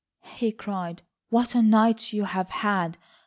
[0.37, 2.97] he cried, "what a night you have had.